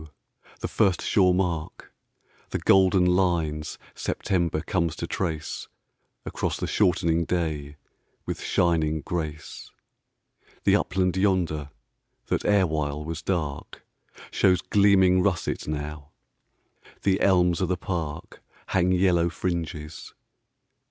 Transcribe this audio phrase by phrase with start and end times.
[0.61, 1.93] the first sure mark,
[2.49, 7.75] The golden lines September comes to traceAcross the shortening day
[8.25, 11.69] with shining grace—The upland yonder
[12.29, 16.09] that erewhile was darkShows gleaming russet now.
[17.03, 20.15] The elms o' the parkHang yellow fringes.